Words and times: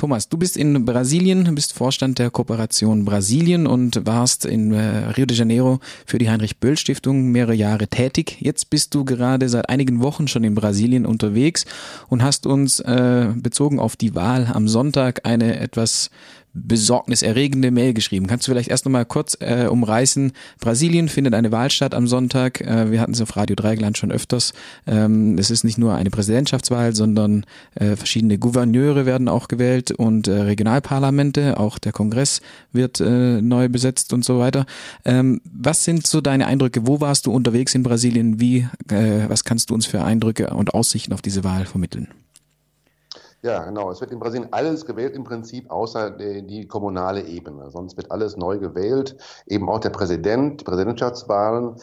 Thomas, 0.00 0.30
du 0.30 0.38
bist 0.38 0.56
in 0.56 0.86
Brasilien, 0.86 1.54
bist 1.54 1.74
Vorstand 1.74 2.18
der 2.18 2.30
Kooperation 2.30 3.04
Brasilien 3.04 3.66
und 3.66 4.06
warst 4.06 4.46
in 4.46 4.72
äh, 4.72 5.10
Rio 5.10 5.26
de 5.26 5.36
Janeiro 5.36 5.78
für 6.06 6.16
die 6.16 6.30
Heinrich-Böll-Stiftung 6.30 7.30
mehrere 7.30 7.52
Jahre 7.52 7.86
tätig. 7.86 8.38
Jetzt 8.40 8.70
bist 8.70 8.94
du 8.94 9.04
gerade 9.04 9.50
seit 9.50 9.68
einigen 9.68 10.00
Wochen 10.00 10.26
schon 10.26 10.42
in 10.42 10.54
Brasilien 10.54 11.04
unterwegs 11.04 11.66
und 12.08 12.22
hast 12.22 12.46
uns 12.46 12.80
äh, 12.80 13.26
bezogen 13.36 13.78
auf 13.78 13.94
die 13.94 14.14
Wahl 14.14 14.46
am 14.50 14.68
Sonntag 14.68 15.26
eine 15.26 15.60
etwas 15.60 16.08
besorgniserregende 16.52 17.70
Mail 17.70 17.94
geschrieben. 17.94 18.26
Kannst 18.26 18.46
du 18.46 18.52
vielleicht 18.52 18.70
erst 18.70 18.84
nochmal 18.84 19.04
kurz 19.04 19.36
äh, 19.40 19.66
umreißen? 19.66 20.32
Brasilien 20.60 21.08
findet 21.08 21.34
eine 21.34 21.52
Wahl 21.52 21.70
statt 21.70 21.94
am 21.94 22.06
Sonntag. 22.06 22.60
Äh, 22.60 22.90
wir 22.90 23.00
hatten 23.00 23.12
es 23.12 23.20
auf 23.20 23.36
Radio 23.36 23.54
Dreigland 23.56 23.98
schon 23.98 24.10
öfters. 24.10 24.52
Ähm, 24.86 25.38
es 25.38 25.50
ist 25.50 25.64
nicht 25.64 25.78
nur 25.78 25.94
eine 25.94 26.10
Präsidentschaftswahl, 26.10 26.94
sondern 26.94 27.46
äh, 27.74 27.96
verschiedene 27.96 28.38
Gouverneure 28.38 29.06
werden 29.06 29.28
auch 29.28 29.48
gewählt 29.48 29.92
und 29.92 30.26
äh, 30.28 30.32
Regionalparlamente. 30.32 31.58
Auch 31.58 31.78
der 31.78 31.92
Kongress 31.92 32.40
wird 32.72 33.00
äh, 33.00 33.40
neu 33.40 33.68
besetzt 33.68 34.12
und 34.12 34.24
so 34.24 34.38
weiter. 34.38 34.66
Ähm, 35.04 35.40
was 35.44 35.84
sind 35.84 36.06
so 36.06 36.20
deine 36.20 36.46
Eindrücke? 36.46 36.86
Wo 36.86 37.00
warst 37.00 37.26
du 37.26 37.32
unterwegs 37.32 37.74
in 37.74 37.82
Brasilien? 37.82 38.40
Wie, 38.40 38.66
äh, 38.90 39.28
was 39.28 39.44
kannst 39.44 39.70
du 39.70 39.74
uns 39.74 39.86
für 39.86 40.02
Eindrücke 40.02 40.50
und 40.50 40.74
Aussichten 40.74 41.12
auf 41.12 41.22
diese 41.22 41.44
Wahl 41.44 41.64
vermitteln? 41.64 42.08
Ja, 43.42 43.64
genau. 43.64 43.90
Es 43.90 44.00
wird 44.00 44.10
in 44.10 44.18
Brasilien 44.18 44.52
alles 44.52 44.84
gewählt 44.84 45.14
im 45.14 45.24
Prinzip, 45.24 45.70
außer 45.70 46.10
die, 46.10 46.46
die, 46.46 46.68
kommunale 46.68 47.22
Ebene. 47.22 47.70
Sonst 47.70 47.96
wird 47.96 48.10
alles 48.10 48.36
neu 48.36 48.58
gewählt. 48.58 49.16
Eben 49.46 49.70
auch 49.70 49.78
der 49.78 49.90
Präsident, 49.90 50.60
die 50.60 50.64
Präsidentschaftswahlen. 50.64 51.76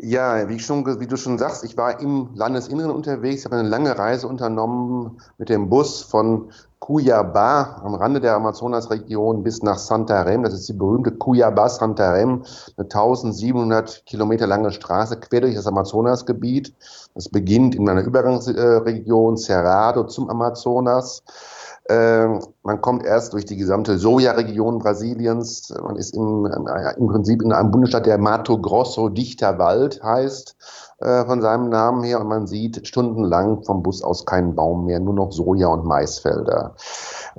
Ja, 0.00 0.48
wie, 0.48 0.58
schon, 0.58 0.84
wie, 1.00 1.06
du 1.06 1.16
schon 1.16 1.38
sagst, 1.38 1.62
ich 1.62 1.76
war 1.76 2.00
im 2.00 2.30
Landesinneren 2.34 2.90
unterwegs, 2.90 3.44
habe 3.44 3.56
eine 3.56 3.68
lange 3.68 3.96
Reise 3.96 4.26
unternommen 4.26 5.20
mit 5.38 5.48
dem 5.48 5.68
Bus 5.70 6.02
von 6.02 6.50
Cuiabá 6.80 7.80
am 7.82 7.94
Rande 7.94 8.20
der 8.20 8.34
Amazonasregion 8.34 9.44
bis 9.44 9.62
nach 9.62 9.78
Santarém. 9.78 10.42
Das 10.42 10.52
ist 10.52 10.68
die 10.68 10.72
berühmte 10.72 11.12
Cuiabá-Santarém, 11.12 12.44
eine 12.76 12.84
1700 12.84 14.04
Kilometer 14.04 14.48
lange 14.48 14.72
Straße 14.72 15.18
quer 15.20 15.42
durch 15.42 15.54
das 15.54 15.68
Amazonasgebiet. 15.68 16.74
Das 17.14 17.28
beginnt 17.28 17.76
in 17.76 17.88
einer 17.88 18.02
Übergangsregion 18.02 19.36
Cerrado 19.36 20.04
zum 20.04 20.28
Amazonas. 20.28 21.22
Ähm, 21.90 22.40
man 22.62 22.80
kommt 22.80 23.04
erst 23.04 23.34
durch 23.34 23.44
die 23.44 23.56
gesamte 23.56 23.98
Soja-Region 23.98 24.78
Brasiliens. 24.78 25.74
Man 25.82 25.96
ist 25.96 26.14
im, 26.14 26.46
im 26.46 27.06
Prinzip 27.08 27.42
in 27.42 27.52
einem 27.52 27.70
Bundesstaat, 27.70 28.06
der 28.06 28.16
Mato 28.16 28.58
Grosso, 28.58 29.10
dichter 29.10 29.58
Wald 29.58 30.02
heißt, 30.02 30.56
äh, 31.04 31.24
von 31.26 31.42
seinem 31.42 31.68
Namen 31.68 32.02
her. 32.02 32.20
Und 32.20 32.28
man 32.28 32.46
sieht 32.46 32.86
stundenlang 32.86 33.62
vom 33.62 33.82
Bus 33.82 34.02
aus 34.02 34.24
keinen 34.26 34.54
Baum 34.54 34.86
mehr, 34.86 35.00
nur 35.00 35.14
noch 35.14 35.32
Soja- 35.32 35.68
und 35.68 35.84
Maisfelder. 35.84 36.74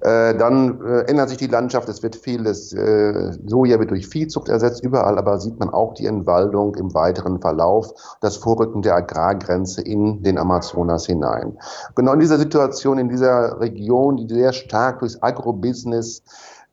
Äh, 0.02 0.36
dann 0.36 0.82
äh, 0.86 1.02
ändert 1.10 1.30
sich 1.30 1.38
die 1.38 1.48
Landschaft, 1.48 1.90
es 1.90 2.04
wird 2.04 2.16
vieles, 2.16 2.74
äh, 2.74 3.32
Soja 3.46 3.80
wird 3.80 3.92
durch 3.92 4.08
Viehzucht 4.08 4.50
ersetzt, 4.50 4.84
überall 4.84 5.18
aber 5.18 5.40
sieht 5.40 5.60
man 5.60 5.70
auch 5.70 5.94
die 5.94 6.06
Entwaldung 6.06 6.76
im 6.76 6.94
weiteren 6.94 7.40
Verlauf, 7.40 7.94
das 8.22 8.38
Vorrücken 8.38 8.82
der 8.82 8.96
Agrargrenze 8.96 9.82
in 9.82 10.22
den 10.22 10.38
Amazonas 10.38 11.06
hinein. 11.06 11.58
Genau 11.96 12.14
in 12.14 12.20
dieser 12.20 12.38
Situation, 12.38 12.98
in 12.98 13.10
dieser 13.10 13.60
Region, 13.60 14.18
die 14.18 14.28
sehr 14.28 14.54
stark 14.54 15.00
durchs 15.00 15.22
Agrobusiness 15.22 16.24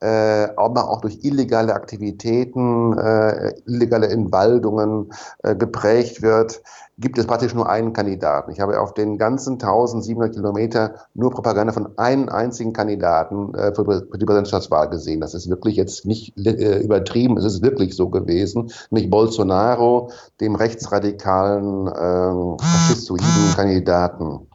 äh, 0.03 0.48
aber 0.56 0.91
auch 0.91 1.00
durch 1.00 1.20
illegale 1.22 1.75
Aktivitäten, 1.75 2.98
äh, 2.98 3.55
illegale 3.67 4.09
Entwaldungen 4.09 5.12
äh, 5.44 5.55
geprägt 5.55 6.22
wird, 6.22 6.61
gibt 6.98 7.19
es 7.19 7.27
praktisch 7.27 7.55
nur 7.55 7.69
einen 7.69 7.92
Kandidaten. 7.92 8.50
Ich 8.50 8.61
habe 8.61 8.81
auf 8.81 8.94
den 8.94 9.17
ganzen 9.17 9.55
1700 9.55 10.34
Kilometer 10.34 10.94
nur 11.14 11.31
Propaganda 11.31 11.72
von 11.72 11.97
einem 11.98 12.28
einzigen 12.28 12.72
Kandidaten 12.72 13.55
äh, 13.55 13.72
für, 13.75 13.84
für, 13.84 14.19
die 14.19 14.25
Präsidentschaftswahl 14.25 14.89
gesehen. 14.89 15.20
Das 15.20 15.34
ist 15.34 15.48
wirklich 15.48 15.77
jetzt 15.77 16.05
nicht 16.05 16.37
äh, 16.37 16.81
übertrieben, 16.81 17.37
es 17.37 17.44
ist 17.44 17.62
wirklich 17.62 17.94
so 17.94 18.09
gewesen. 18.09 18.72
Nämlich 18.91 19.09
Bolsonaro, 19.09 20.11
dem 20.41 20.56
rechtsradikalen, 20.56 21.87
äh, 21.87 22.62
faschistoiden 22.62 23.55
Kandidaten. 23.55 24.49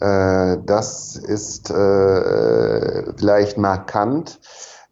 Äh, 0.00 0.58
das 0.66 1.14
ist 1.14 1.70
äh, 1.70 3.12
vielleicht 3.16 3.56
markant. 3.56 4.40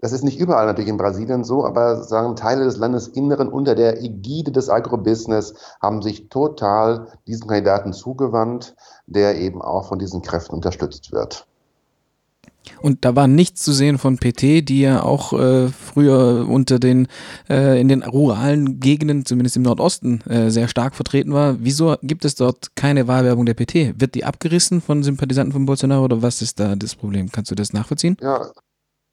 Das 0.01 0.13
ist 0.13 0.23
nicht 0.23 0.39
überall 0.39 0.67
natürlich 0.67 0.91
in 0.91 0.97
Brasilien 0.97 1.43
so, 1.43 1.65
aber 1.65 2.03
sagen 2.05 2.37
Teile 2.37 2.65
des 2.65 2.77
Landesinneren 2.77 3.49
unter 3.49 3.75
der 3.75 4.01
Ägide 4.01 4.53
des 4.53 4.71
Agrobusiness 4.71 5.55
haben 5.83 6.03
sich 6.03 6.29
total 6.29 7.09
diesem 7.27 7.49
Kandidaten 7.49 7.93
zugewandt, 7.93 8.77
der 9.07 9.37
eben 9.37 9.61
auch 9.61 9.89
von 9.89 9.99
diesen 9.99 10.23
Kräften 10.23 10.55
unterstützt 10.55 11.11
wird. 11.11 11.47
Und 12.81 13.05
da 13.05 13.17
war 13.17 13.27
nichts 13.27 13.63
zu 13.63 13.73
sehen 13.73 13.99
von 13.99 14.19
PT, 14.19 14.69
die 14.69 14.81
ja 14.81 15.03
auch 15.03 15.33
äh, 15.33 15.69
früher 15.69 16.47
unter 16.49 16.79
den 16.79 17.09
äh, 17.49 17.81
in 17.81 17.89
den 17.89 18.03
ruralen 18.03 18.79
Gegenden, 18.79 19.25
zumindest 19.25 19.57
im 19.57 19.63
Nordosten, 19.63 20.21
äh, 20.29 20.51
sehr 20.51 20.69
stark 20.69 20.95
vertreten 20.95 21.33
war. 21.33 21.57
Wieso 21.61 21.97
gibt 22.03 22.25
es 22.25 22.35
dort 22.35 22.77
keine 22.77 23.09
Wahlwerbung 23.09 23.47
der 23.47 23.55
PT? 23.55 24.01
Wird 24.01 24.15
die 24.15 24.25
abgerissen 24.25 24.81
von 24.81 25.03
Sympathisanten 25.03 25.53
von 25.53 25.67
Bolsonaro 25.67 26.05
oder 26.05 26.23
was 26.23 26.43
ist 26.43 26.61
da 26.61 26.77
das 26.77 26.95
Problem? 26.95 27.31
Kannst 27.33 27.51
du 27.51 27.55
das 27.55 27.73
nachvollziehen? 27.73 28.17
Ja, 28.21 28.51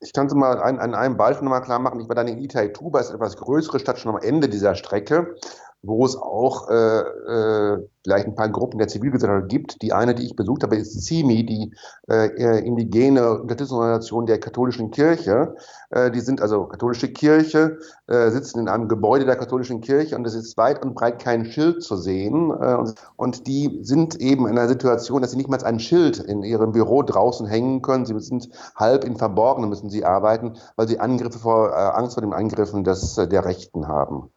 ich 0.06 0.14
kann 0.14 0.28
es 0.28 0.34
mal 0.34 0.62
an, 0.62 0.80
an 0.80 0.94
einem 0.94 1.18
Beispiel 1.18 1.46
nochmal 1.46 1.64
klar 1.64 1.80
machen. 1.80 2.00
Ich 2.00 2.08
war 2.08 2.16
dann 2.16 2.28
in 2.28 2.38
Itaituba, 2.38 3.00
ist 3.00 3.12
etwas 3.12 3.38
größere 3.38 3.80
Stadt 3.80 4.00
schon 4.00 4.16
am 4.16 4.22
Ende 4.22 4.48
dieser 4.48 4.76
Strecke 4.76 5.36
wo 5.86 6.06
es 6.06 6.16
auch 6.16 6.70
äh, 6.70 7.00
äh, 7.00 7.88
vielleicht 8.04 8.28
ein 8.28 8.36
paar 8.36 8.50
Gruppen 8.50 8.78
der 8.78 8.88
Zivilgesellschaft 8.88 9.50
gibt. 9.50 9.82
Die 9.82 9.92
eine, 9.92 10.14
die 10.14 10.26
ich 10.26 10.36
besucht 10.36 10.64
habe, 10.64 10.76
ist 10.76 11.06
CIMI, 11.06 11.46
die 11.46 11.74
äh, 12.08 12.60
indigene 12.60 13.42
Unterstützungsorganisation 13.42 14.26
der 14.28 14.40
katholischen 14.40 14.92
Kirche. 14.92 15.56
Äh, 15.90 16.12
die 16.12 16.20
sind 16.20 16.42
also 16.42 16.66
katholische 16.66 17.12
Kirche, 17.12 17.80
äh, 18.08 18.30
sitzen 18.30 18.60
in 18.60 18.70
einem 18.70 18.88
Gebäude 18.88 19.26
der 19.26 19.36
katholischen 19.36 19.82
Kirche 19.82 20.16
und 20.16 20.26
es 20.28 20.36
ist 20.36 20.56
weit 20.58 20.84
und 20.84 20.94
breit 20.94 21.20
kein 21.20 21.46
Schild 21.46 21.84
zu 21.84 21.98
sehen. 21.98 22.52
Äh, 22.52 22.76
und, 22.76 22.94
und 23.16 23.48
die 23.48 23.80
sind 23.82 24.16
eben 24.22 24.48
in 24.48 24.58
einer 24.58 24.68
Situation, 24.68 25.22
dass 25.22 25.32
sie 25.32 25.38
nicht 25.38 25.50
mal 25.50 25.64
ein 25.64 25.80
Schild 25.80 26.20
in 26.20 26.44
ihrem 26.44 26.74
Büro 26.74 27.02
draußen 27.02 27.48
hängen 27.48 27.82
können. 27.82 28.06
Sie 28.06 28.20
sind 28.20 28.50
halb 28.76 29.04
in 29.04 29.16
Verborgenen 29.16 29.70
müssen 29.70 29.90
sie 29.90 30.06
arbeiten, 30.06 30.58
weil 30.76 30.88
sie 30.88 31.00
Angriffe 31.00 31.40
vor, 31.40 31.72
äh, 31.72 31.74
Angst 31.74 32.14
vor 32.14 32.22
den 32.22 32.34
Angriffen 32.34 32.84
des, 32.84 33.18
äh, 33.18 33.28
der 33.28 33.46
Rechten 33.46 33.88
haben. 33.88 34.30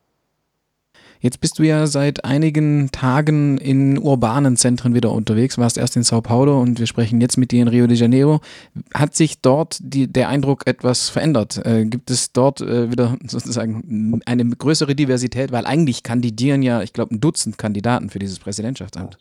Jetzt 1.20 1.40
bist 1.40 1.58
du 1.58 1.64
ja 1.64 1.86
seit 1.86 2.24
einigen 2.24 2.90
Tagen 2.92 3.58
in 3.58 3.98
urbanen 3.98 4.56
Zentren 4.56 4.94
wieder 4.94 5.12
unterwegs, 5.12 5.58
warst 5.58 5.78
erst 5.78 5.96
in 5.96 6.04
Sao 6.04 6.20
Paulo 6.20 6.60
und 6.60 6.78
wir 6.78 6.86
sprechen 6.86 7.20
jetzt 7.20 7.36
mit 7.36 7.50
dir 7.50 7.62
in 7.62 7.68
Rio 7.68 7.86
de 7.86 7.96
Janeiro. 7.96 8.40
Hat 8.94 9.14
sich 9.14 9.40
dort 9.40 9.78
die, 9.80 10.06
der 10.06 10.28
Eindruck 10.28 10.66
etwas 10.66 11.08
verändert? 11.08 11.64
Äh, 11.64 11.86
gibt 11.86 12.10
es 12.10 12.32
dort 12.32 12.60
äh, 12.60 12.90
wieder 12.90 13.16
sozusagen 13.26 14.20
eine 14.26 14.44
größere 14.46 14.94
Diversität? 14.94 15.52
Weil 15.52 15.66
eigentlich 15.66 16.02
kandidieren 16.02 16.62
ja, 16.62 16.82
ich 16.82 16.92
glaube, 16.92 17.14
ein 17.14 17.20
Dutzend 17.20 17.58
Kandidaten 17.58 18.10
für 18.10 18.18
dieses 18.18 18.38
Präsidentschaftsamt. 18.38 19.18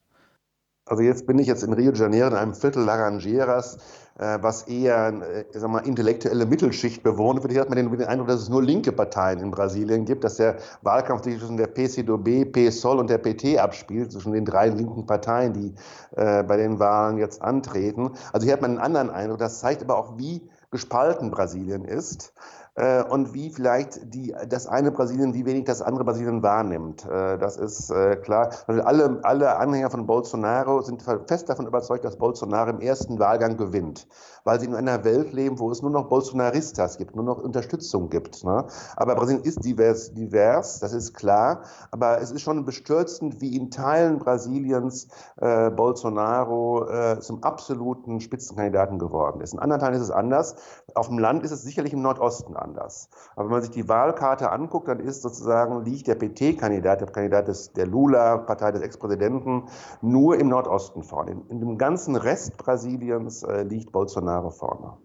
Also 0.87 1.03
jetzt 1.03 1.27
bin 1.27 1.37
ich 1.37 1.47
jetzt 1.47 1.63
in 1.63 1.73
Rio 1.73 1.91
de 1.91 1.99
Janeiro 2.01 2.29
in 2.29 2.35
einem 2.35 2.53
Viertel 2.53 2.83
Laranjeiras 2.83 3.77
äh, 4.19 4.39
was 4.41 4.63
eher 4.63 5.09
äh, 5.09 5.45
sag 5.51 5.69
mal, 5.69 5.85
intellektuelle 5.85 6.45
Mittelschicht 6.45 7.03
bewohnt 7.03 7.41
wird. 7.43 7.51
Hier 7.51 7.61
hat 7.61 7.69
man 7.69 7.77
den, 7.77 7.91
den, 7.91 8.07
Eindruck, 8.07 8.27
dass 8.27 8.41
es 8.41 8.49
nur 8.49 8.63
linke 8.63 8.91
Parteien 8.91 9.39
in 9.39 9.51
Brasilien 9.51 10.05
gibt, 10.05 10.23
dass 10.23 10.35
der 10.35 10.57
Wahlkampf 10.81 11.23
sich 11.23 11.39
zwischen 11.39 11.57
der 11.57 11.67
PCdoB, 11.67 12.51
PSOL 12.51 12.99
und 12.99 13.09
der 13.09 13.19
PT 13.19 13.59
abspielt, 13.59 14.11
zwischen 14.11 14.33
den 14.33 14.45
drei 14.45 14.69
linken 14.69 15.05
Parteien, 15.05 15.53
die 15.53 15.73
äh, 16.15 16.43
bei 16.43 16.57
den 16.57 16.79
Wahlen 16.79 17.17
jetzt 17.17 17.41
antreten. 17.41 18.11
Also 18.33 18.45
hier 18.45 18.53
hat 18.53 18.61
man 18.61 18.71
einen 18.71 18.79
anderen 18.79 19.09
Eindruck. 19.09 19.39
Das 19.39 19.59
zeigt 19.59 19.83
aber 19.83 19.97
auch, 19.97 20.17
wie 20.17 20.49
gespalten 20.71 21.31
Brasilien 21.31 21.85
ist 21.85 22.33
äh, 22.77 23.03
und 23.03 23.33
wie 23.33 23.49
vielleicht 23.49 24.13
die, 24.13 24.35
das 24.47 24.67
eine 24.67 24.91
Brasilien, 24.91 25.33
wie 25.33 25.45
wenig 25.45 25.65
das 25.65 25.81
andere 25.81 26.05
Brasilien 26.05 26.43
wahrnimmt. 26.43 27.05
Äh, 27.05 27.37
das 27.39 27.57
ist 27.57 27.89
äh, 27.89 28.15
klar. 28.17 28.51
Also 28.67 28.81
alle, 28.83 29.19
alle 29.23 29.57
Anhänger 29.57 29.89
von 29.89 30.05
Bolsonaro 30.05 30.81
sind 30.81 31.01
fest 31.01 31.49
davon 31.49 31.65
überzeugt, 31.65 32.05
dass 32.05 32.17
Bolsonaro 32.17 32.69
im 32.69 32.79
ersten 32.79 33.17
Wahlgang 33.17 33.57
gewinnt, 33.57 34.07
weil 34.43 34.59
sie 34.59 34.67
in 34.67 34.75
einer 34.75 35.03
Welt 35.03 35.33
leben, 35.33 35.57
wo 35.59 35.71
es 35.71 35.81
nur 35.81 35.89
noch 35.89 36.07
Bolsonaristas 36.07 36.97
gibt, 36.97 37.15
nur 37.15 37.25
noch 37.25 37.39
Unterstützung 37.39 38.09
gibt. 38.09 38.43
Ne? 38.43 38.65
Aber 38.95 39.15
Brasilien 39.15 39.43
ist 39.43 39.65
divers, 39.65 40.13
divers, 40.13 40.79
das 40.79 40.93
ist 40.93 41.15
klar. 41.15 41.61
Aber 41.89 42.21
es 42.21 42.31
ist 42.31 42.41
schon 42.41 42.63
bestürzend, 42.63 43.41
wie 43.41 43.55
in 43.55 43.71
Teilen 43.71 44.19
Brasiliens 44.19 45.07
äh, 45.37 45.71
Bolsonaro 45.71 46.87
äh, 46.87 47.19
zum 47.21 47.43
absoluten 47.43 48.21
Spitzenkandidaten 48.21 48.99
geworden 48.99 49.41
ist. 49.41 49.53
In 49.53 49.59
anderen 49.59 49.81
Teilen 49.81 49.95
ist 49.95 50.01
es 50.01 50.11
anders. 50.11 50.55
Auf 50.93 51.07
dem 51.07 51.17
Land 51.17 51.43
ist 51.43 51.51
es 51.51 51.63
sicherlich 51.63 51.93
im 51.93 52.03
Nordosten 52.03 52.55
anders 52.55 52.66
anders. 52.67 53.09
Aber 53.35 53.45
wenn 53.45 53.51
man 53.51 53.61
sich 53.61 53.71
die 53.71 53.87
Wahlkarte 53.87 54.51
anguckt, 54.51 54.87
dann 54.87 54.99
ist 54.99 55.21
sozusagen, 55.21 55.83
liegt 55.83 56.07
der 56.07 56.15
PT-Kandidat, 56.15 57.01
der 57.01 57.07
Kandidat 57.07 57.47
des, 57.47 57.73
der 57.73 57.87
Lula-Partei 57.87 58.71
des 58.71 58.81
Ex-Präsidenten, 58.81 59.63
nur 60.01 60.39
im 60.39 60.49
Nordosten 60.49 61.03
vorne. 61.03 61.31
In, 61.31 61.47
in, 61.47 61.59
dem 61.59 61.77
ganzen 61.77 62.15
Rest 62.15 62.57
Brasiliens 62.57 63.43
äh, 63.43 63.63
liegt 63.63 63.91
Bolsonaro 63.91 64.49
vorne. 64.49 64.97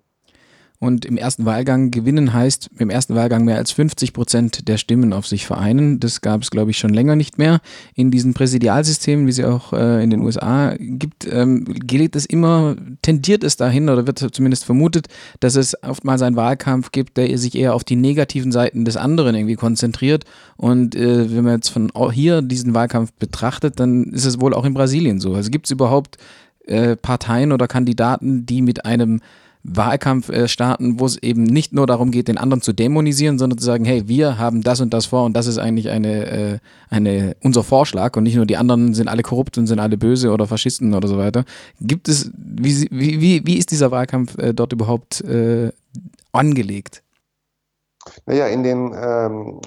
Und 0.82 1.04
im 1.04 1.16
ersten 1.16 1.44
Wahlgang 1.44 1.92
gewinnen 1.92 2.32
heißt, 2.32 2.70
im 2.76 2.90
ersten 2.90 3.14
Wahlgang 3.14 3.44
mehr 3.44 3.56
als 3.56 3.70
50 3.70 4.12
Prozent 4.12 4.66
der 4.66 4.78
Stimmen 4.78 5.12
auf 5.12 5.28
sich 5.28 5.46
vereinen. 5.46 6.00
Das 6.00 6.22
gab 6.22 6.42
es, 6.42 6.50
glaube 6.50 6.72
ich, 6.72 6.78
schon 6.78 6.92
länger 6.92 7.14
nicht 7.14 7.38
mehr. 7.38 7.60
In 7.94 8.10
diesen 8.10 8.34
Präsidialsystemen, 8.34 9.28
wie 9.28 9.30
sie 9.30 9.44
auch 9.44 9.72
äh, 9.72 10.02
in 10.02 10.10
den 10.10 10.22
USA 10.22 10.74
gibt, 10.76 11.24
ähm, 11.30 11.66
geht 11.66 12.16
es 12.16 12.26
immer, 12.26 12.74
tendiert 13.00 13.44
es 13.44 13.56
dahin 13.56 13.90
oder 13.90 14.08
wird 14.08 14.18
zumindest 14.34 14.64
vermutet, 14.64 15.06
dass 15.38 15.54
es 15.54 15.80
oftmals 15.84 16.20
einen 16.20 16.34
Wahlkampf 16.34 16.90
gibt, 16.90 17.16
der 17.16 17.38
sich 17.38 17.54
eher 17.54 17.76
auf 17.76 17.84
die 17.84 17.94
negativen 17.94 18.50
Seiten 18.50 18.84
des 18.84 18.96
anderen 18.96 19.36
irgendwie 19.36 19.54
konzentriert. 19.54 20.24
Und 20.56 20.96
äh, 20.96 21.32
wenn 21.32 21.44
man 21.44 21.54
jetzt 21.54 21.68
von 21.68 21.92
hier 22.10 22.42
diesen 22.42 22.74
Wahlkampf 22.74 23.12
betrachtet, 23.12 23.78
dann 23.78 24.06
ist 24.06 24.24
es 24.24 24.40
wohl 24.40 24.52
auch 24.52 24.64
in 24.64 24.74
Brasilien 24.74 25.20
so. 25.20 25.32
Also 25.32 25.48
gibt 25.48 25.66
es 25.66 25.70
überhaupt 25.70 26.16
äh, 26.66 26.96
Parteien 26.96 27.52
oder 27.52 27.68
Kandidaten, 27.68 28.46
die 28.46 28.62
mit 28.62 28.84
einem 28.84 29.20
Wahlkampf 29.64 30.28
äh, 30.28 30.48
starten, 30.48 30.98
wo 30.98 31.06
es 31.06 31.22
eben 31.22 31.44
nicht 31.44 31.72
nur 31.72 31.86
darum 31.86 32.10
geht, 32.10 32.28
den 32.28 32.38
anderen 32.38 32.62
zu 32.62 32.72
dämonisieren, 32.72 33.38
sondern 33.38 33.58
zu 33.58 33.64
sagen, 33.64 33.84
hey, 33.84 34.08
wir 34.08 34.38
haben 34.38 34.62
das 34.62 34.80
und 34.80 34.92
das 34.92 35.06
vor 35.06 35.24
und 35.24 35.34
das 35.34 35.46
ist 35.46 35.58
eigentlich 35.58 35.88
eine, 35.88 36.26
äh, 36.26 36.58
eine, 36.90 37.36
unser 37.42 37.62
Vorschlag 37.62 38.16
und 38.16 38.24
nicht 38.24 38.34
nur 38.34 38.46
die 38.46 38.56
anderen 38.56 38.94
sind 38.94 39.08
alle 39.08 39.22
korrupt 39.22 39.58
und 39.58 39.66
sind 39.66 39.78
alle 39.78 39.96
böse 39.96 40.30
oder 40.32 40.46
Faschisten 40.46 40.94
oder 40.94 41.06
so 41.06 41.16
weiter. 41.16 41.44
Gibt 41.80 42.08
es, 42.08 42.30
wie, 42.34 42.88
wie, 42.90 43.46
wie 43.46 43.56
ist 43.56 43.70
dieser 43.70 43.90
Wahlkampf 43.90 44.36
äh, 44.38 44.52
dort 44.52 44.72
überhaupt 44.72 45.22
angelegt? 46.32 47.02
Naja, 48.26 48.46
in 48.48 48.62
den 48.62 48.92
ähm, 48.96 49.60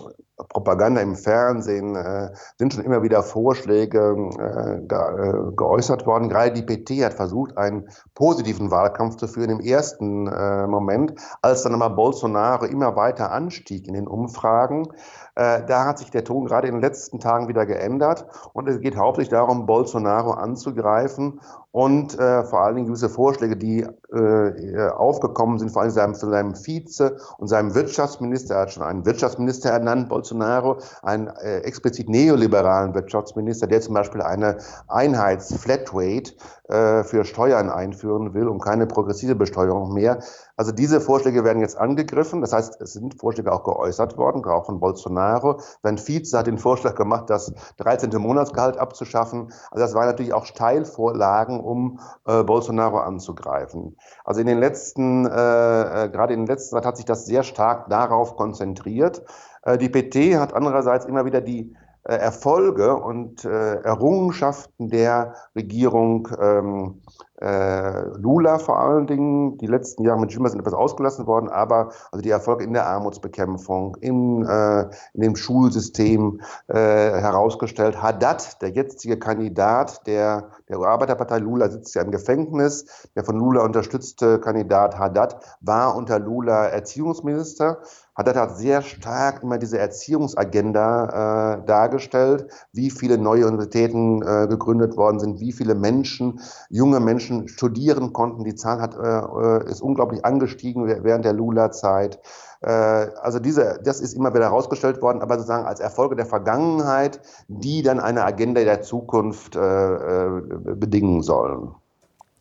Propaganda 0.49 1.01
im 1.01 1.15
Fernsehen 1.15 1.95
äh, 1.95 2.29
sind 2.57 2.73
schon 2.73 2.83
immer 2.83 3.03
wieder 3.03 3.23
Vorschläge 3.23 4.15
äh, 4.37 4.81
ge 4.85 4.97
äh, 4.97 5.55
geäußert 5.55 6.05
worden. 6.05 6.27
Gerade 6.27 6.51
die 6.51 6.63
PT 6.63 7.03
hat 7.05 7.13
versucht, 7.13 7.57
einen 7.57 7.87
positiven 8.15 8.69
Wahlkampf 8.69 9.15
zu 9.15 9.27
führen 9.27 9.49
im 9.49 9.59
ersten 9.61 10.27
äh, 10.27 10.67
Moment, 10.67 11.13
als 11.41 11.63
dann 11.63 11.73
aber 11.73 11.95
Bolsonaro 11.95 12.65
immer 12.65 12.95
weiter 12.95 13.31
anstieg 13.31 13.87
in 13.87 13.93
den 13.93 14.07
Umfragen. 14.07 14.87
Äh, 15.35 15.65
da 15.65 15.85
hat 15.85 15.99
sich 15.99 16.11
der 16.11 16.23
Ton 16.23 16.45
gerade 16.45 16.67
in 16.67 16.75
den 16.75 16.81
letzten 16.81 17.19
Tagen 17.19 17.47
wieder 17.47 17.65
geändert 17.65 18.25
und 18.53 18.69
es 18.69 18.79
geht 18.79 18.95
hauptsächlich 18.95 19.29
darum, 19.29 19.65
Bolsonaro 19.65 20.31
anzugreifen 20.31 21.41
und 21.71 22.17
äh, 22.17 22.45
vor 22.45 22.61
allen 22.61 22.75
Dingen 22.75 22.87
gewisse 22.87 23.09
Vorschläge, 23.09 23.57
die 23.57 23.85
äh, 24.13 24.89
aufgekommen 24.89 25.59
sind, 25.59 25.71
vor 25.71 25.81
allem 25.81 25.91
seinem, 25.91 26.15
von 26.15 26.29
seinem 26.29 26.55
Vize 26.55 27.17
und 27.37 27.47
seinem 27.47 27.75
Wirtschaftsminister, 27.75 28.55
er 28.55 28.61
hat 28.61 28.71
schon 28.71 28.83
einen 28.83 29.05
Wirtschaftsminister 29.05 29.71
ernannt, 29.71 30.07
Bolsonaro, 30.07 30.77
einen 31.03 31.27
äh, 31.27 31.57
explizit 31.59 32.07
neoliberalen 32.07 32.93
Wirtschaftsminister, 32.93 33.67
der 33.67 33.81
zum 33.81 33.93
Beispiel 33.93 34.21
eine 34.21 34.57
Einheits-Flatrate 34.87 36.31
äh, 36.69 37.03
für 37.03 37.25
Steuern 37.25 37.69
einführen 37.69 38.33
will 38.33 38.47
und 38.47 38.59
keine 38.59 38.87
progressive 38.87 39.35
Besteuerung 39.35 39.93
mehr. 39.93 40.19
Also 40.57 40.71
diese 40.71 41.01
Vorschläge 41.01 41.43
werden 41.43 41.61
jetzt 41.61 41.77
angegriffen. 41.77 42.41
Das 42.41 42.53
heißt, 42.53 42.81
es 42.81 42.93
sind 42.93 43.19
Vorschläge 43.19 43.51
auch 43.51 43.63
geäußert 43.63 44.17
worden, 44.17 44.43
auch 44.45 44.65
von 44.65 44.79
Bolsonaro. 44.79 45.59
Sein 45.83 45.97
Vize 45.97 46.37
hat 46.37 46.47
den 46.47 46.57
Vorschlag 46.57 46.95
gemacht, 46.95 47.29
das 47.29 47.53
13. 47.77 48.09
Monatsgehalt 48.21 48.77
abzuschaffen. 48.77 49.51
Also 49.71 49.85
das 49.85 49.93
waren 49.93 50.07
natürlich 50.07 50.33
auch 50.33 50.45
Steilvorlagen, 50.45 51.59
um 51.59 51.99
äh, 52.25 52.43
Bolsonaro 52.43 52.99
anzugreifen. 52.99 53.97
Also 54.23 54.41
in 54.41 54.47
den 54.47 54.59
letzten, 54.59 55.25
äh, 55.25 56.05
äh 56.05 56.09
gerade 56.09 56.33
in 56.33 56.41
den 56.41 56.47
letzten 56.47 56.75
Zeit 56.75 56.85
hat 56.85 56.97
sich 56.97 57.05
das 57.05 57.25
sehr 57.25 57.43
stark 57.43 57.89
darauf 57.89 58.35
konzentriert. 58.35 59.23
Äh, 59.63 59.77
die 59.77 59.89
PT 59.89 60.39
hat 60.39 60.53
andererseits 60.53 61.05
immer 61.05 61.25
wieder 61.25 61.41
die 61.41 61.75
äh, 62.07 62.17
Erfolge 62.17 62.95
und 62.95 63.45
äh, 63.45 63.81
Errungenschaften 63.81 64.89
der 64.89 65.33
Regierung 65.55 66.27
ähm, 66.39 67.01
äh, 67.34 67.34
Lula 67.39 68.59
vor 68.59 68.79
allen 68.79 69.07
Dingen. 69.07 69.57
Die 69.57 69.67
letzten 69.67 70.03
Jahre 70.03 70.19
mit 70.19 70.31
Dilma 70.31 70.49
sind 70.49 70.59
etwas 70.59 70.73
ausgelassen 70.73 71.27
worden, 71.27 71.49
aber 71.49 71.89
also 72.11 72.21
die 72.21 72.29
Erfolge 72.29 72.63
in 72.63 72.73
der 72.73 72.87
Armutsbekämpfung, 72.87 73.95
in, 73.99 74.45
äh, 74.45 74.81
in 75.13 75.21
dem 75.21 75.35
Schulsystem 75.35 76.41
äh, 76.67 76.75
herausgestellt. 76.75 78.01
Haddad, 78.01 78.61
der 78.61 78.69
jetzige 78.69 79.19
Kandidat 79.19 80.07
der, 80.07 80.49
der 80.69 80.79
Arbeiterpartei 80.79 81.39
Lula, 81.39 81.69
sitzt 81.69 81.95
ja 81.95 82.01
im 82.01 82.11
Gefängnis. 82.11 82.85
Der 83.15 83.23
von 83.25 83.37
Lula 83.37 83.63
unterstützte 83.63 84.39
Kandidat 84.39 84.97
Haddad 84.97 85.37
war 85.61 85.95
unter 85.95 86.19
Lula 86.19 86.67
Erziehungsminister 86.67 87.79
er 88.17 88.41
hat 88.41 88.57
sehr 88.57 88.81
stark 88.81 89.43
immer 89.43 89.57
diese 89.57 89.77
Erziehungsagenda 89.77 91.57
äh, 91.59 91.65
dargestellt, 91.65 92.47
wie 92.71 92.89
viele 92.89 93.17
neue 93.17 93.45
Universitäten 93.45 94.21
äh, 94.21 94.47
gegründet 94.47 94.95
worden 94.95 95.19
sind, 95.19 95.39
wie 95.41 95.51
viele 95.51 95.75
Menschen, 95.75 96.39
junge 96.69 96.99
Menschen 96.99 97.24
studieren 97.47 98.13
konnten. 98.13 98.43
Die 98.43 98.55
Zahl 98.55 98.81
hat, 98.81 98.95
äh, 98.95 98.99
äh 98.99 99.71
ist 99.71 99.81
unglaublich 99.81 100.23
angestiegen 100.25 100.87
während 100.87 101.25
der 101.25 101.33
Lula-Zeit. 101.33 102.19
Äh, 102.61 102.69
also 102.69 103.39
diese, 103.39 103.79
das 103.83 103.99
ist 103.99 104.13
immer 104.13 104.33
wieder 104.33 104.45
herausgestellt 104.45 105.01
worden, 105.01 105.21
aber 105.21 105.35
sozusagen 105.35 105.65
als 105.65 105.79
Erfolge 105.79 106.15
der 106.15 106.25
Vergangenheit, 106.25 107.21
die 107.47 107.81
dann 107.83 107.99
eine 107.99 108.25
Agenda 108.25 108.63
der 108.63 108.81
Zukunft 108.81 109.55
äh, 109.55 110.27
bedingen 110.75 111.21
sollen. 111.21 111.75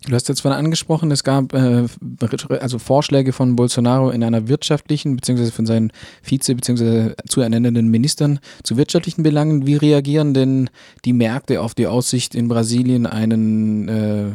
Du 0.06 0.14
hast 0.14 0.28
jetzt 0.28 0.42
von 0.42 0.52
angesprochen, 0.52 1.10
es 1.10 1.24
gab 1.24 1.54
äh, 1.54 1.86
also 2.60 2.78
Vorschläge 2.78 3.32
von 3.32 3.56
Bolsonaro 3.56 4.10
in 4.10 4.22
einer 4.22 4.48
wirtschaftlichen, 4.48 5.16
beziehungsweise 5.16 5.50
von 5.50 5.64
seinen 5.64 5.92
Vize- 6.22 6.54
beziehungsweise 6.54 7.16
zu 7.26 7.40
ernennenden 7.40 7.88
Ministern 7.88 8.38
zu 8.62 8.76
wirtschaftlichen 8.76 9.22
Belangen. 9.22 9.66
Wie 9.66 9.76
reagieren 9.76 10.34
denn 10.34 10.68
die 11.06 11.14
Märkte 11.14 11.62
auf 11.62 11.74
die 11.74 11.86
Aussicht 11.86 12.34
in 12.34 12.48
Brasilien 12.48 13.06
einen 13.06 13.88
äh, 13.88 14.30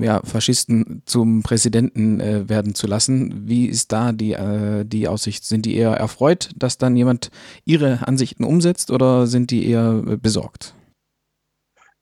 ja, 0.00 0.20
Faschisten 0.22 1.02
zum 1.04 1.42
Präsidenten 1.42 2.20
äh, 2.20 2.48
werden 2.48 2.76
zu 2.76 2.86
lassen? 2.86 3.48
Wie 3.48 3.66
ist 3.66 3.90
da 3.90 4.12
die, 4.12 4.34
äh, 4.34 4.84
die 4.84 5.08
Aussicht? 5.08 5.44
Sind 5.44 5.66
die 5.66 5.74
eher 5.74 5.94
erfreut, 5.94 6.50
dass 6.56 6.78
dann 6.78 6.96
jemand 6.96 7.32
ihre 7.64 8.06
Ansichten 8.06 8.44
umsetzt 8.44 8.92
oder 8.92 9.26
sind 9.26 9.50
die 9.50 9.66
eher 9.66 10.00
äh, 10.06 10.16
besorgt? 10.16 10.74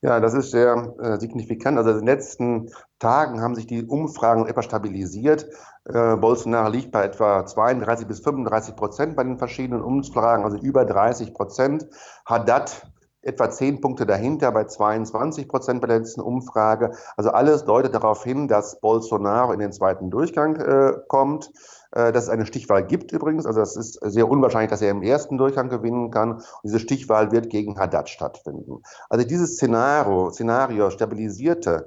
Ja, 0.02 0.20
das 0.20 0.34
ist 0.34 0.50
sehr 0.50 0.94
äh, 1.00 1.18
signifikant. 1.18 1.78
Also 1.78 1.90
in 1.90 1.96
den 1.96 2.06
letzten 2.06 2.70
Tagen 2.98 3.40
haben 3.40 3.54
sich 3.54 3.66
die 3.66 3.84
Umfragen 3.84 4.46
etwas 4.46 4.66
stabilisiert. 4.66 5.46
Äh, 5.84 6.16
Bolsonaro 6.16 6.70
liegt 6.70 6.92
bei 6.92 7.04
etwa 7.04 7.46
32 7.46 8.06
bis 8.06 8.20
35 8.20 8.76
Prozent 8.76 9.16
bei 9.16 9.24
den 9.24 9.38
verschiedenen 9.38 9.82
Umfragen, 9.82 10.44
also 10.44 10.58
über 10.58 10.84
30 10.84 11.32
Prozent. 11.32 11.86
Haddad 12.26 12.86
etwa 13.22 13.50
10 13.50 13.80
Punkte 13.80 14.06
dahinter 14.06 14.52
bei 14.52 14.64
22 14.64 15.48
Prozent 15.48 15.80
bei 15.80 15.88
der 15.88 15.98
letzten 15.98 16.20
Umfrage. 16.20 16.92
Also 17.16 17.30
alles 17.30 17.64
deutet 17.64 17.94
darauf 17.94 18.22
hin, 18.22 18.48
dass 18.48 18.80
Bolsonaro 18.80 19.52
in 19.52 19.58
den 19.58 19.72
zweiten 19.72 20.10
Durchgang 20.10 20.56
äh, 20.56 20.92
kommt 21.08 21.50
dass 21.96 22.24
es 22.24 22.28
eine 22.28 22.46
Stichwahl 22.46 22.86
gibt 22.86 23.12
übrigens. 23.12 23.46
Also 23.46 23.60
es 23.60 23.76
ist 23.76 23.98
sehr 24.02 24.28
unwahrscheinlich, 24.28 24.70
dass 24.70 24.82
er 24.82 24.90
im 24.90 25.02
ersten 25.02 25.38
Durchgang 25.38 25.68
gewinnen 25.70 26.10
kann. 26.10 26.32
Und 26.34 26.44
diese 26.62 26.78
Stichwahl 26.78 27.32
wird 27.32 27.48
gegen 27.48 27.78
Haddad 27.78 28.08
stattfinden. 28.08 28.82
Also 29.08 29.26
dieses 29.26 29.54
Szenario, 29.54 30.30
Szenario 30.30 30.90
stabilisierte, 30.90 31.86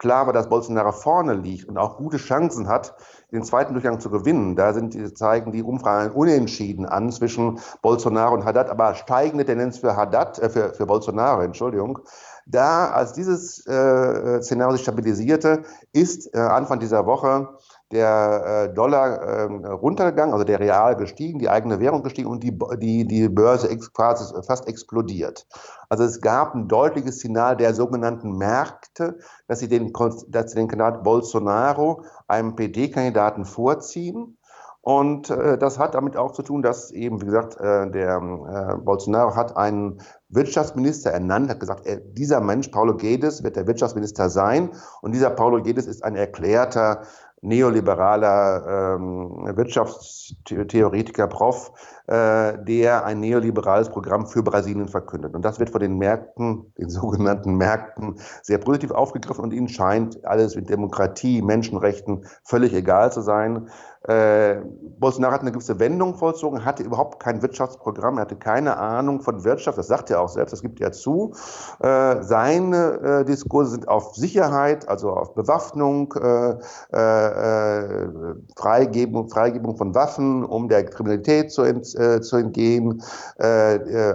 klar 0.00 0.26
war, 0.26 0.32
dass 0.32 0.48
Bolsonaro 0.48 0.92
vorne 0.92 1.34
liegt 1.34 1.68
und 1.68 1.78
auch 1.78 1.98
gute 1.98 2.16
Chancen 2.16 2.66
hat, 2.66 2.96
den 3.30 3.44
zweiten 3.44 3.74
Durchgang 3.74 4.00
zu 4.00 4.10
gewinnen. 4.10 4.56
Da 4.56 4.72
sind, 4.72 5.16
zeigen 5.16 5.52
die 5.52 5.62
Umfragen 5.62 6.12
unentschieden 6.12 6.86
an 6.86 7.12
zwischen 7.12 7.60
Bolsonaro 7.82 8.34
und 8.34 8.44
Haddad, 8.44 8.70
aber 8.70 8.94
steigende 8.94 9.44
Tendenz 9.44 9.78
für 9.78 9.94
Haddad, 9.94 10.38
äh, 10.38 10.48
für, 10.48 10.74
für 10.74 10.86
Bolsonaro, 10.86 11.42
Entschuldigung. 11.42 12.00
Da, 12.46 12.90
als 12.90 13.12
dieses 13.12 13.64
äh, 13.66 14.40
Szenario 14.42 14.72
sich 14.72 14.82
stabilisierte, 14.82 15.62
ist 15.92 16.34
äh, 16.34 16.38
Anfang 16.38 16.80
dieser 16.80 17.06
Woche 17.06 17.50
der 17.92 18.68
äh, 18.70 18.74
Dollar 18.74 19.20
äh, 19.20 19.66
runtergegangen, 19.66 20.32
also 20.32 20.44
der 20.44 20.60
Real 20.60 20.96
gestiegen, 20.96 21.38
die 21.38 21.48
eigene 21.48 21.80
Währung 21.80 22.02
gestiegen 22.02 22.28
und 22.28 22.42
die, 22.44 22.56
die, 22.78 23.06
die 23.06 23.28
Börse 23.28 23.76
quasi 23.92 24.32
fast 24.42 24.68
explodiert. 24.68 25.46
Also 25.88 26.04
es 26.04 26.20
gab 26.20 26.54
ein 26.54 26.68
deutliches 26.68 27.18
Signal 27.18 27.56
der 27.56 27.74
sogenannten 27.74 28.36
Märkte, 28.36 29.18
dass 29.48 29.58
sie 29.58 29.68
den, 29.68 29.92
dass 30.28 30.52
sie 30.52 30.56
den 30.56 30.68
Kandidaten 30.68 31.02
Bolsonaro 31.02 32.04
einem 32.28 32.54
PD-Kandidaten 32.54 33.44
vorziehen. 33.44 34.36
Und 34.82 35.28
äh, 35.28 35.58
das 35.58 35.78
hat 35.78 35.94
damit 35.94 36.16
auch 36.16 36.32
zu 36.32 36.42
tun, 36.42 36.62
dass 36.62 36.90
eben, 36.90 37.20
wie 37.20 37.26
gesagt, 37.26 37.60
äh, 37.60 37.90
der 37.90 38.16
äh, 38.16 38.76
Bolsonaro 38.78 39.36
hat 39.36 39.56
einen 39.56 40.00
Wirtschaftsminister 40.30 41.10
ernannt, 41.10 41.50
hat 41.50 41.60
gesagt, 41.60 41.86
er, 41.86 41.96
dieser 41.96 42.40
Mensch, 42.40 42.68
Paulo 42.68 42.96
Guedes, 42.96 43.42
wird 43.42 43.56
der 43.56 43.66
Wirtschaftsminister 43.66 44.30
sein. 44.30 44.70
Und 45.02 45.12
dieser 45.12 45.30
Paulo 45.30 45.62
Guedes 45.62 45.86
ist 45.86 46.02
ein 46.02 46.16
erklärter 46.16 47.02
neoliberaler 47.42 48.96
ähm, 48.96 49.56
Wirtschaftstheoretiker, 49.56 51.26
Prof, 51.26 51.72
äh, 52.06 52.58
der 52.62 53.04
ein 53.04 53.20
neoliberales 53.20 53.88
Programm 53.88 54.26
für 54.26 54.42
Brasilien 54.42 54.88
verkündet. 54.88 55.34
Und 55.34 55.44
das 55.44 55.58
wird 55.58 55.70
von 55.70 55.80
den 55.80 55.96
Märkten, 55.96 56.72
den 56.78 56.88
sogenannten 56.90 57.54
Märkten, 57.54 58.20
sehr 58.42 58.58
positiv 58.58 58.90
aufgegriffen 58.90 59.44
und 59.44 59.52
ihnen 59.52 59.68
scheint 59.68 60.24
alles 60.24 60.54
mit 60.54 60.68
Demokratie, 60.68 61.40
Menschenrechten 61.40 62.26
völlig 62.44 62.74
egal 62.74 63.10
zu 63.12 63.22
sein. 63.22 63.70
Äh, 64.04 64.62
Bolsonaro 64.98 65.32
hat 65.32 65.42
eine 65.42 65.52
gewisse 65.52 65.78
Wendung 65.78 66.14
vollzogen, 66.14 66.64
hatte 66.64 66.82
überhaupt 66.82 67.20
kein 67.20 67.42
Wirtschaftsprogramm, 67.42 68.16
er 68.16 68.22
hatte 68.22 68.36
keine 68.36 68.78
Ahnung 68.78 69.20
von 69.20 69.44
Wirtschaft, 69.44 69.76
das 69.76 69.88
sagt 69.88 70.10
er 70.10 70.22
auch 70.22 70.28
selbst, 70.30 70.52
das 70.52 70.62
gibt 70.62 70.80
er 70.80 70.92
zu. 70.92 71.34
Äh, 71.80 72.22
seine 72.22 73.20
äh, 73.20 73.24
Diskurse 73.26 73.72
sind 73.72 73.88
auf 73.88 74.14
Sicherheit, 74.14 74.88
also 74.88 75.10
auf 75.10 75.34
Bewaffnung, 75.34 76.14
äh, 76.14 76.56
äh, 76.92 76.96
äh, 76.96 78.08
Freigebung, 78.56 79.28
Freigebung 79.28 79.76
von 79.76 79.94
Waffen, 79.94 80.44
um 80.44 80.68
der 80.68 80.84
Kriminalität 80.86 81.52
zu, 81.52 81.62
ent, 81.62 81.86
zu 81.86 82.36
entgehen, 82.36 83.02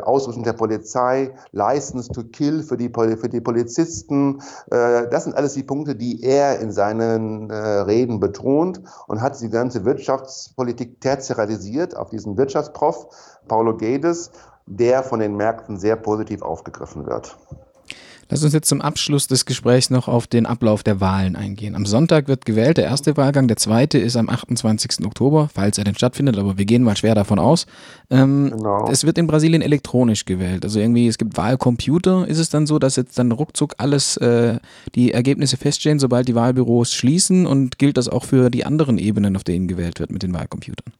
Ausrüstung 0.03 0.43
der 0.43 0.53
Polizei, 0.53 1.33
License 1.51 2.11
to 2.11 2.23
Kill 2.23 2.63
für 2.63 2.77
die, 2.77 2.89
für 2.89 3.29
die 3.29 3.41
Polizisten. 3.41 4.41
Das 4.69 5.23
sind 5.23 5.35
alles 5.35 5.53
die 5.53 5.63
Punkte, 5.63 5.95
die 5.95 6.23
er 6.23 6.59
in 6.59 6.71
seinen 6.71 7.51
Reden 7.51 8.19
betont 8.19 8.81
und 9.07 9.21
hat 9.21 9.39
die 9.39 9.49
ganze 9.75 9.85
Wirtschaftspolitik 9.85 11.01
tertiarisiert 11.01 11.97
auf 11.97 12.09
diesen 12.09 12.37
Wirtschaftsprof 12.37 13.07
Paulo 13.47 13.75
Guedes, 13.75 14.31
der 14.65 15.03
von 15.03 15.19
den 15.19 15.35
Märkten 15.35 15.77
sehr 15.77 15.97
positiv 15.97 16.41
aufgegriffen 16.41 17.05
wird. 17.05 17.37
Lass 18.27 18.43
uns 18.43 18.53
jetzt 18.53 18.67
zum 18.67 18.81
Abschluss 18.81 19.27
des 19.27 19.45
Gesprächs 19.45 19.91
noch 19.91 20.07
auf 20.07 20.25
den 20.25 20.47
Ablauf 20.47 20.81
der 20.81 20.99
Wahlen 20.99 21.35
eingehen. 21.35 21.75
Am 21.75 21.85
Sonntag 21.85 22.27
wird 22.27 22.43
gewählt, 22.45 22.77
der 22.77 22.85
erste 22.85 23.15
Wahlgang, 23.17 23.47
der 23.47 23.57
zweite 23.57 23.99
ist 23.99 24.15
am 24.15 24.29
28. 24.29 25.05
Oktober, 25.05 25.47
falls 25.53 25.77
er 25.77 25.83
denn 25.83 25.93
stattfindet, 25.93 26.37
aber 26.37 26.57
wir 26.57 26.65
gehen 26.65 26.81
mal 26.81 26.97
schwer 26.97 27.13
davon 27.13 27.37
aus. 27.37 27.67
Ähm, 28.09 28.51
genau. 28.51 28.89
Es 28.89 29.05
wird 29.05 29.19
in 29.19 29.27
Brasilien 29.27 29.61
elektronisch 29.61 30.25
gewählt. 30.25 30.63
Also 30.63 30.79
irgendwie, 30.79 31.07
es 31.07 31.19
gibt 31.19 31.37
Wahlcomputer. 31.37 32.27
Ist 32.27 32.39
es 32.39 32.49
dann 32.49 32.65
so, 32.65 32.79
dass 32.79 32.95
jetzt 32.95 33.19
dann 33.19 33.31
ruckzuck 33.31 33.75
alles 33.77 34.17
äh, 34.17 34.57
die 34.95 35.11
Ergebnisse 35.11 35.57
feststehen, 35.57 35.99
sobald 35.99 36.27
die 36.27 36.35
Wahlbüros 36.35 36.93
schließen 36.93 37.45
und 37.45 37.77
gilt 37.77 37.97
das 37.97 38.09
auch 38.09 38.25
für 38.25 38.49
die 38.49 38.65
anderen 38.65 38.97
Ebenen, 38.97 39.35
auf 39.35 39.43
denen 39.43 39.67
gewählt 39.67 39.99
wird 39.99 40.11
mit 40.11 40.23
den 40.23 40.33
Wahlcomputern? 40.33 40.93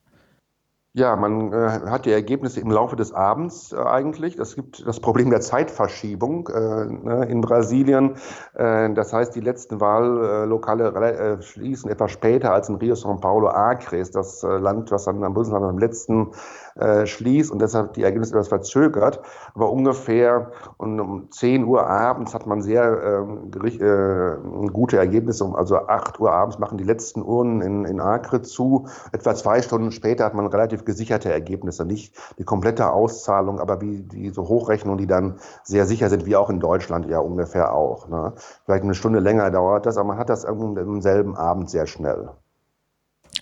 Ja, 0.98 1.18
man 1.18 1.52
äh, 1.52 1.82
hat 1.90 2.06
die 2.06 2.12
Ergebnisse 2.14 2.62
im 2.62 2.72
Laufe 2.72 2.96
des 2.96 3.12
Abends 3.12 3.74
äh, 3.74 3.76
eigentlich. 3.76 4.40
Es 4.40 4.56
gibt 4.56 4.88
das 4.88 5.02
Problem 5.02 5.30
der 5.30 5.42
Zeitverschiebung 5.42 6.48
äh, 6.48 6.86
ne, 6.86 7.26
in 7.30 7.42
Brasilien. 7.42 8.16
Äh, 8.54 8.94
das 8.94 9.12
heißt, 9.12 9.36
die 9.36 9.42
letzten 9.42 9.82
Wahllokale 9.82 10.94
äh, 10.94 11.42
schließen 11.42 11.92
etwas 11.92 12.12
später 12.12 12.54
als 12.54 12.70
in 12.70 12.76
Rio 12.76 12.94
São 12.94 13.20
Paulo 13.20 13.50
Acre, 13.50 13.98
ist 13.98 14.16
das 14.16 14.42
äh, 14.44 14.48
Land, 14.48 14.90
was 14.90 15.04
dann 15.04 15.22
am 15.26 15.34
Bundesland 15.34 15.66
am 15.66 15.80
letzten 15.80 16.32
äh, 16.76 17.06
schließt 17.06 17.52
und 17.52 17.62
deshalb 17.62 17.94
die 17.94 18.04
Ergebnisse 18.04 18.34
etwas 18.34 18.50
verzögert. 18.50 19.22
Aber 19.54 19.72
ungefähr 19.72 20.52
um 20.78 21.32
10 21.32 21.64
Uhr 21.64 21.88
abends 21.88 22.34
hat 22.34 22.48
man 22.48 22.62
sehr 22.62 22.84
äh, 22.84 23.68
äh, 23.68 24.68
gute 24.74 24.98
Ergebnisse. 24.98 25.50
Also 25.56 25.78
8 25.78 26.20
Uhr 26.20 26.32
abends 26.34 26.60
machen 26.60 26.78
die 26.78 26.84
letzten 26.84 27.22
Urnen 27.22 27.62
in, 27.62 27.86
in 27.86 28.02
Acre 28.02 28.42
zu. 28.42 28.88
Etwa 29.14 29.36
zwei 29.36 29.62
Stunden 29.62 29.92
später 29.92 30.26
hat 30.26 30.34
man 30.34 30.48
relativ 30.48 30.84
gesicherte 30.84 31.32
Ergebnisse. 31.32 31.86
Nicht 31.86 32.14
die 32.38 32.44
komplette 32.44 32.92
Auszahlung, 32.92 33.60
aber 33.62 33.80
wie 33.80 34.02
diese 34.02 34.42
Hochrechnungen, 34.42 34.98
die 34.98 35.08
dann 35.08 35.36
sehr 35.64 35.86
sicher 35.86 36.10
sind, 36.10 36.26
wie 36.26 36.36
auch 36.36 36.50
in 36.50 36.60
Deutschland 36.60 37.08
ja 37.08 37.20
ungefähr 37.20 37.74
auch. 37.74 38.10
Ne? 38.10 38.34
Vielleicht 38.66 38.84
eine 38.84 38.96
Stunde 38.96 39.20
länger 39.20 39.50
dauert 39.50 39.86
das, 39.86 39.98
aber 39.98 40.10
man 40.10 40.18
hat 40.18 40.30
das 40.30 40.44
im 40.44 41.02
selben 41.02 41.38
Abend 41.38 41.70
sehr 41.70 41.88
schnell. 41.88 42.32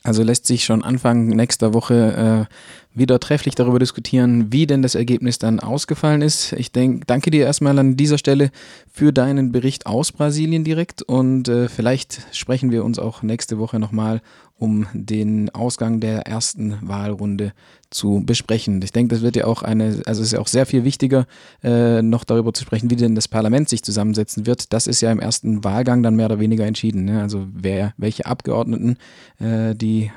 Also 0.03 0.21
lässt 0.21 0.45
sich 0.45 0.65
schon 0.65 0.83
Anfang 0.83 1.27
nächster 1.27 1.73
Woche 1.73 2.47
äh, 2.49 2.97
wieder 2.97 3.21
trefflich 3.21 3.55
darüber 3.55 3.79
diskutieren, 3.79 4.51
wie 4.51 4.67
denn 4.67 4.81
das 4.81 4.95
Ergebnis 4.95 5.39
dann 5.39 5.61
ausgefallen 5.61 6.21
ist. 6.21 6.51
Ich 6.53 6.73
denk, 6.73 7.07
danke 7.07 7.31
dir 7.31 7.45
erstmal 7.45 7.79
an 7.79 7.95
dieser 7.95 8.17
Stelle 8.17 8.51
für 8.91 9.13
deinen 9.13 9.53
Bericht 9.53 9.85
aus 9.85 10.11
Brasilien 10.11 10.65
direkt 10.65 11.01
und 11.01 11.47
äh, 11.47 11.69
vielleicht 11.69 12.21
sprechen 12.35 12.69
wir 12.69 12.83
uns 12.83 12.99
auch 12.99 13.23
nächste 13.23 13.57
Woche 13.57 13.79
nochmal 13.79 14.21
um 14.63 14.87
den 14.93 15.49
Ausgang 15.49 15.99
der 15.99 16.25
ersten 16.25 16.77
Wahlrunde 16.81 17.51
zu 17.89 18.23
besprechen. 18.25 18.81
Ich 18.81 18.93
denke, 18.93 19.13
das 19.13 19.21
wird 19.21 19.35
ja 19.35 19.43
auch 19.43 19.61
eine, 19.61 20.01
also 20.05 20.21
es 20.21 20.27
ist 20.27 20.31
ja 20.31 20.39
auch 20.39 20.47
sehr 20.47 20.65
viel 20.65 20.85
wichtiger, 20.85 21.25
äh, 21.63 22.01
noch 22.01 22.23
darüber 22.23 22.53
zu 22.53 22.63
sprechen, 22.63 22.89
wie 22.89 22.95
denn 22.95 23.13
das 23.13 23.27
Parlament 23.27 23.67
sich 23.67 23.83
zusammensetzen 23.83 24.45
wird. 24.45 24.71
Das 24.71 24.87
ist 24.87 25.01
ja 25.01 25.11
im 25.11 25.19
ersten 25.19 25.65
Wahlgang 25.65 26.01
dann 26.01 26.15
mehr 26.15 26.27
oder 26.27 26.39
weniger 26.39 26.65
entschieden. 26.65 27.03
Ne? 27.03 27.21
Also 27.21 27.45
wer, 27.53 27.93
welche 27.97 28.25
Abgeordneten 28.25 28.95
äh, 29.41 29.75
die, 29.75 30.11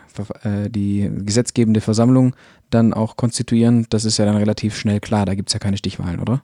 äh, 0.44 0.70
die 0.70 1.10
gesetzgebende 1.24 1.80
Versammlung 1.80 2.36
dann 2.70 2.94
auch 2.94 3.16
konstituieren, 3.16 3.86
das 3.90 4.04
ist 4.04 4.16
ja 4.18 4.26
dann 4.26 4.36
relativ 4.36 4.76
schnell 4.76 5.00
klar. 5.00 5.26
Da 5.26 5.34
gibt 5.34 5.48
es 5.48 5.54
ja 5.54 5.58
keine 5.58 5.76
Stichwahlen, 5.76 6.20
oder? 6.20 6.42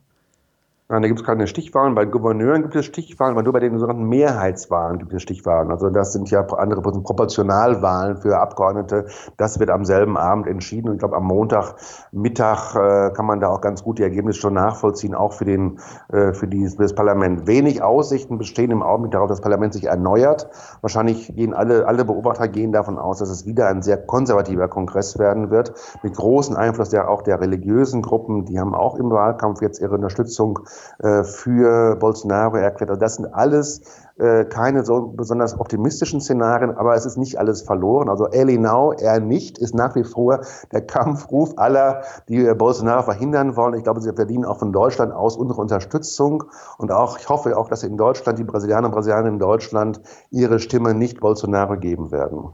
Nein, 0.92 1.00
da 1.00 1.08
gibt 1.08 1.20
es 1.20 1.26
keine 1.26 1.46
Stichwahlen. 1.46 1.94
Bei 1.94 2.04
Gouverneuren 2.04 2.60
gibt 2.60 2.76
es 2.76 2.84
Stichwahlen, 2.84 3.32
aber 3.32 3.42
nur 3.42 3.54
bei 3.54 3.60
den 3.60 3.78
sogenannten 3.78 4.10
Mehrheitswahlen 4.10 4.98
gibt 4.98 5.14
es 5.14 5.22
Stichwahlen. 5.22 5.70
Also 5.70 5.88
das 5.88 6.12
sind 6.12 6.30
ja 6.30 6.46
andere 6.48 6.82
Proportionalwahlen 6.82 8.18
für 8.18 8.38
Abgeordnete. 8.38 9.06
Das 9.38 9.58
wird 9.58 9.70
am 9.70 9.86
selben 9.86 10.18
Abend 10.18 10.46
entschieden. 10.46 10.88
Und 10.88 10.96
ich 10.96 10.98
glaube, 10.98 11.16
am 11.16 11.24
Montagmittag 11.24 12.76
äh, 12.76 13.10
kann 13.14 13.24
man 13.24 13.40
da 13.40 13.48
auch 13.48 13.62
ganz 13.62 13.82
gut 13.82 14.00
die 14.00 14.02
Ergebnisse 14.02 14.40
schon 14.40 14.52
nachvollziehen, 14.52 15.14
auch 15.14 15.32
für, 15.32 15.46
den, 15.46 15.78
äh, 16.12 16.34
für, 16.34 16.46
die, 16.46 16.68
das 16.76 16.94
Parlament. 16.94 17.46
Wenig 17.46 17.82
Aussichten 17.82 18.36
bestehen 18.36 18.70
im 18.70 18.82
Augenblick 18.82 19.12
darauf, 19.12 19.28
dass 19.28 19.38
das 19.38 19.42
Parlament 19.42 19.72
sich 19.72 19.86
erneuert. 19.86 20.50
Wahrscheinlich 20.82 21.34
gehen 21.34 21.54
alle, 21.54 21.86
alle 21.86 22.04
Beobachter 22.04 22.48
gehen 22.48 22.70
davon 22.70 22.98
aus, 22.98 23.18
dass 23.18 23.30
es 23.30 23.46
wieder 23.46 23.68
ein 23.68 23.80
sehr 23.80 23.96
konservativer 23.96 24.68
Kongress 24.68 25.18
werden 25.18 25.50
wird, 25.50 25.72
mit 26.02 26.14
großem 26.14 26.54
Einfluss 26.54 26.90
der, 26.90 27.08
auch 27.08 27.22
der 27.22 27.40
religiösen 27.40 28.02
Gruppen. 28.02 28.44
Die 28.44 28.60
haben 28.60 28.74
auch 28.74 28.96
im 28.96 29.08
Wahlkampf 29.10 29.62
jetzt 29.62 29.80
ihre 29.80 29.94
Unterstützung 29.94 30.58
äh, 30.98 31.24
für 31.24 31.96
Bolsonaro 31.96 32.56
erklärt. 32.56 32.90
Also 32.90 33.00
das 33.00 33.16
sind 33.16 33.26
alles 33.34 33.82
äh, 34.18 34.44
keine 34.44 34.84
so 34.84 35.08
besonders 35.08 35.58
optimistischen 35.58 36.20
Szenarien, 36.20 36.70
aber 36.76 36.94
es 36.94 37.06
ist 37.06 37.16
nicht 37.16 37.38
alles 37.38 37.62
verloren. 37.62 38.08
Also 38.08 38.28
Elinau, 38.28 38.92
er 38.92 39.20
nicht, 39.20 39.58
ist 39.58 39.74
nach 39.74 39.94
wie 39.94 40.04
vor 40.04 40.40
der 40.70 40.82
Kampfruf 40.82 41.54
aller, 41.56 42.02
die 42.28 42.52
Bolsonaro 42.54 43.02
verhindern 43.02 43.56
wollen. 43.56 43.74
Ich 43.74 43.84
glaube, 43.84 44.00
sie 44.00 44.12
verdienen 44.12 44.44
auch 44.44 44.58
von 44.58 44.72
Deutschland 44.72 45.12
aus 45.12 45.36
unsere 45.36 45.60
Unterstützung 45.60 46.44
und 46.78 46.92
auch, 46.92 47.18
ich 47.18 47.28
hoffe 47.28 47.56
auch, 47.56 47.68
dass 47.68 47.82
in 47.82 47.96
Deutschland, 47.96 48.38
die 48.38 48.44
Brasilianer 48.44 48.88
und 48.88 48.92
Brasilianer 48.92 49.28
in 49.28 49.38
Deutschland 49.38 50.00
ihre 50.30 50.58
Stimme 50.58 50.94
nicht 50.94 51.20
Bolsonaro 51.20 51.76
geben 51.78 52.12
werden. 52.12 52.52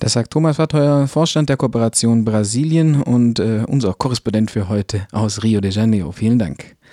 Das 0.00 0.14
sagt 0.14 0.30
Thomas 0.30 0.58
Warteuer, 0.58 1.06
Vorstand 1.06 1.50
der 1.50 1.58
Kooperation 1.58 2.24
Brasilien 2.24 3.02
und 3.02 3.38
äh, 3.38 3.64
unser 3.68 3.92
Korrespondent 3.92 4.50
für 4.50 4.70
heute 4.70 5.06
aus 5.12 5.42
Rio 5.42 5.60
de 5.60 5.70
Janeiro. 5.70 6.10
Vielen 6.10 6.38
Dank. 6.38 6.80